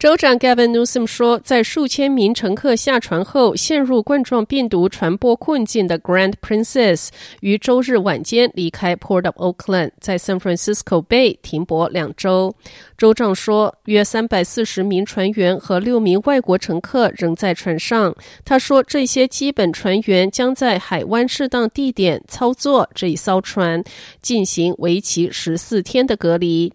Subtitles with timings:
[0.00, 12.56] 州长 Gavin Newsom 说，在数千名乘客下船后陷入冠状病毒传播困境的 Grand Princess 于周日晚间离开 Port of Oakland，在 San Francisco Bay 停泊两周。
[12.96, 18.16] 州长说，约三百四十名船员和六名外国乘客仍在船上。
[18.42, 23.84] 他说，这些基本船员将在海湾适当地点操作这一艘船，
[24.22, 26.72] 进行为期十四天的隔离。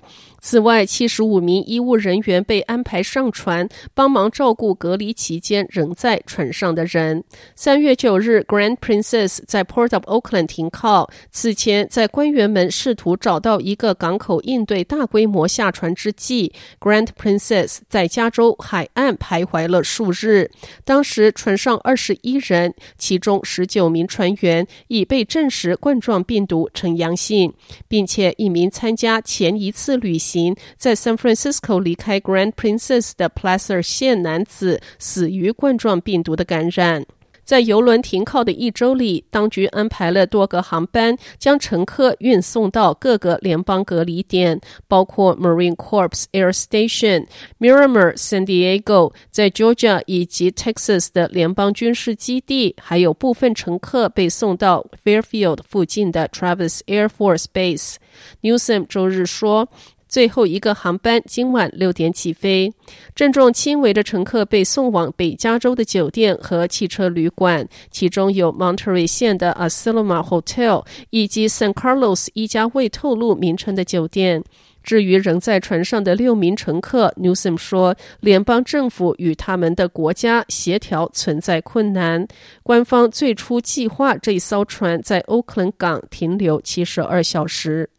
[0.48, 7.24] 此外，七十五名医务人员被安排上船，帮忙照顾隔离期间仍在船上的人。
[7.56, 11.10] 三月九日，Grand Princess 在 Port of Oakland 停靠。
[11.32, 20.52] 此前，在官员们试图找到一个港口应对大规模下船之际，Grand Princess 在加州海岸徘徊了数日。
[20.84, 27.52] 当时，船上二十一人，其中十九名船员已被证实冠状病毒呈阳性，
[27.88, 30.35] 并且一名参加前一次旅行。
[30.78, 37.06] 在 San Francisco 离开 Grand Princess 的 Placer 县男子死于冠状病毒的感染。
[37.44, 47.28] 在邮轮停靠的一周里，当局安排了多个航班将乘客运送到各个联邦隔离点，包括 Marine Corps Air Station、
[47.60, 57.98] Miramar、San Diego，在 Georgia 以及 Texas 的联邦军事基地，还有部分乘客被送到 Fairfield 附近的 Travis Air Force Base。
[58.42, 59.70] Newsom 周日说。
[60.08, 62.72] 最后一个航班今晚六点起飞，
[63.14, 74.44] 症状轻微的乘客被送往北加州的酒店和汽车旅馆，其中有 Monterey 县的 a s i l o m a Hotel 以及 San Carlos 一家未透露名称的酒店。
[74.84, 82.28] 至于仍在船上的六名乘客，Newsom 说，联邦政府与他们的国家协调存在困难。
[82.62, 87.90] 官方最初计划这一艘船在 Oakland 港停留七十二小时。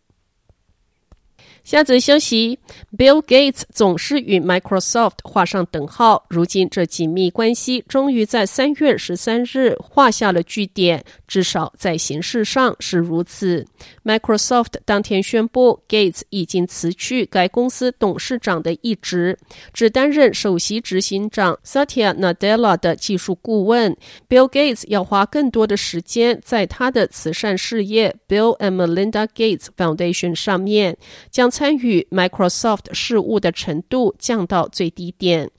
[1.66, 2.60] 下则消息
[2.96, 6.24] ：Bill Gates 总是与 Microsoft 画上等号。
[6.28, 13.66] 如今，这紧密关系终于在三月十三日画下了句点，至少在形式上是如此。
[14.04, 19.36] Microsoft 当天宣布，Gates 已经辞去该公司董事长的一职，
[19.72, 23.96] 只担任首席执行长 Satya Nadella 的技术顾问。
[24.28, 30.96] Bill Gates 要花更多的时间在他的慈善事业 Bill and Melinda Gates Foundation 上面，
[31.32, 31.50] 将。
[31.56, 35.50] 参与 Microsoft 事务的程度降到最低点。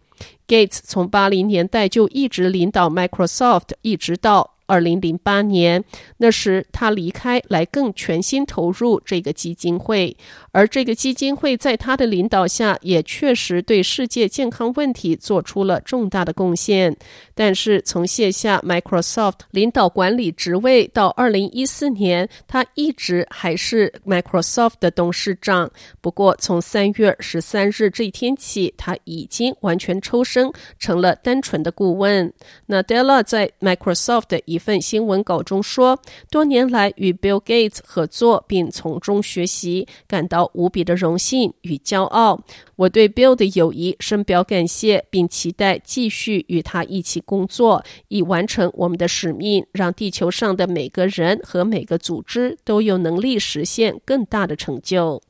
[0.47, 4.56] Gates 从八零年代就一直领导 Microsoft，一直到。
[4.67, 5.83] 二零零八年，
[6.17, 10.15] 那时他离开，来更全心投入这个基金会，
[10.51, 16.95] 而这个基金会在他的领导下，也确实对世界健康问题做出了重大的贡献。
[17.33, 25.71] 但是从卸下 Microsoft 领导管理职位到二零一四年，他一直还是 Microsoft 的董事长。
[26.01, 32.33] 不过从三月十三日这一天起，他已经完全抽身，成了单纯的顾问。
[32.65, 35.99] 那 Della 在 Microsoft 的一一份新闻稿中说，
[36.31, 42.41] 多年来与 Bill Gates 合作并从中学习，感到无比的荣幸与骄傲。
[42.75, 55.21] 我对 Bill 的友谊深表感谢，并期待继续与他一起工作，以完成我们的使命，让地球上的每个人和每个组织都有能力实现更大的成就。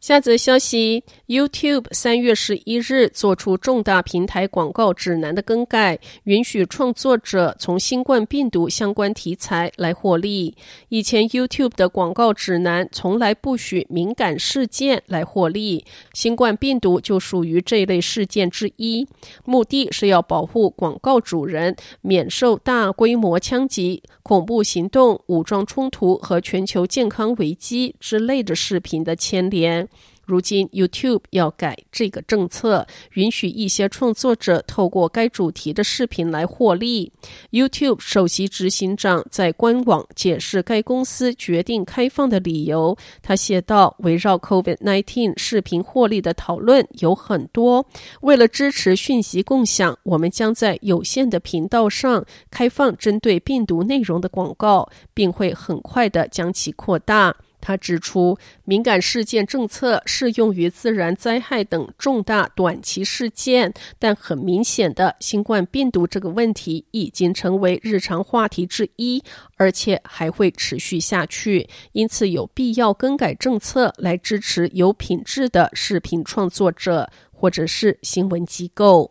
[0.00, 10.56] 下则消息：YouTube 三月十一日做出重大平台广告指南的更改，允许创作者从新冠病毒相关题材来获利。
[10.88, 15.84] 以前 YouTube 的广告指南从来不许敏感事件来获利，
[16.14, 19.06] 新冠病毒就属于这类事件之一。
[19.44, 29.89] 目的是要保护广告主人免受大规模枪击、恐怖行动、武装冲突和全球健康危机之类的视频的牵连。
[30.30, 37.12] 如今，YouTube 要改这个政策，允许一些创作者透过该主题的视频来获利。
[37.50, 42.96] YouTube 首席执行长在官网解释该公司决定开放的理由。
[43.20, 47.84] 他写道：“围绕 COVID-19 视频获利的讨论有很多。
[48.20, 69.22] 为了支持讯息共享，我们将在有限的频道上开放针对病毒内容的广告，并会很快地将其扩大。”他指出，敏感事件政策适用于自然灾害等重大短期事件，但很明显的，新冠病毒这个问题已经成为日常话题之一，
[69.56, 71.68] 而且还会持续下去。
[71.92, 79.10] 因此，有必要更改政策来支持有品质的视频创作者或者是新闻机构。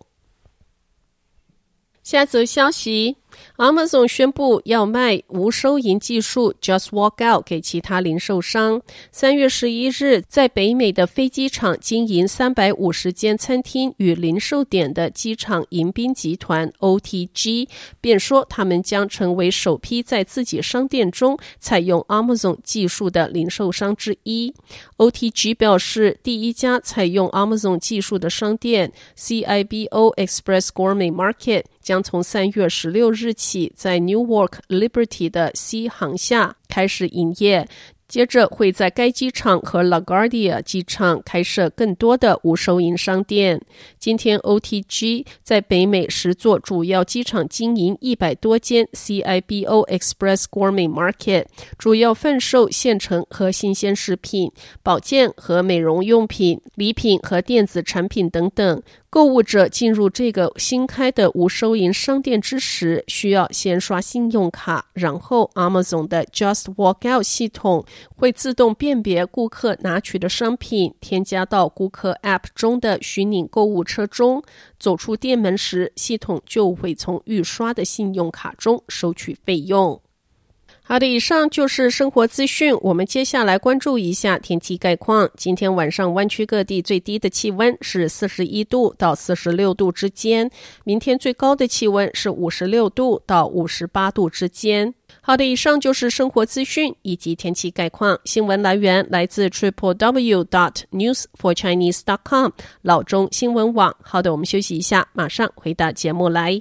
[2.09, 3.17] 下则消息。
[3.57, 8.81] Amazon 宣布要卖无收银技术 Just Walk Out 给其他零售商。
[9.11, 17.69] 三月十一日，在北美的飞机场经营三百五十间餐厅与零售点的机场迎宾集团 OTG
[18.01, 24.51] 便说，他们将成为首批在自己商店中采用 Amazon 技术的零售商之一。
[24.97, 37.67] OTG 表示，第一家采用 Amazon 技术的商店 CIBO Express Gourmet Market 将从三月十六日起在 Newark Liberty 的 C 航厦开始营业。
[38.09, 43.61] 接着会在该机场和 LaGuardia 机场开设更多的无收银商店。
[43.99, 51.45] 今天，OTG 在北美十座主要机场经营一百多间 CIBO Express Gourmet Market，
[51.77, 54.51] 主要贩售现成和新鲜食品、
[54.81, 58.81] 保健和美容用品、礼品和电子产品等等。
[59.11, 67.83] 购物者进入这个新开的无收银商店之时，需要先刷信用卡，然后 Amazon 的 Just Walk Out 系统
[68.15, 74.43] 会自动辨别顾客拿取的商品，添加到顾客 App 中的虚拟购物车中。
[74.79, 80.01] 走出店门时，系统就会从预刷的信用卡中收取费用。
[80.91, 82.75] 好的，以上就是生活资讯。
[82.81, 85.29] 我们接下来关注一下天气概况。
[85.37, 90.49] 今天晚上湾区各地最低的气温是四十一度到四十六度之间，
[90.83, 94.91] 明天最高的气温是五十六度到五十八度之间。
[95.21, 98.19] 好的，以上就是生活资讯以及天气概况。
[98.25, 102.49] 新闻来源来自 triple w dot news for chinese dot com
[102.81, 103.95] 老中新闻网。
[104.01, 106.59] 好的，我们休息一下，马上回到节目来。